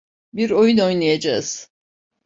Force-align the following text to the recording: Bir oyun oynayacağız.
Bir 0.33 0.51
oyun 0.51 0.77
oynayacağız. 0.81 1.69